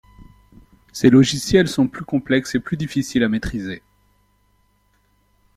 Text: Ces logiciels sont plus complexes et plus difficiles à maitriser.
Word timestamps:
Ces 0.93 1.11
logiciels 1.11 1.67
sont 1.67 1.87
plus 1.87 2.05
complexes 2.05 2.55
et 2.55 2.59
plus 2.59 2.75
difficiles 2.75 3.23
à 3.23 3.29
maitriser. 3.29 3.83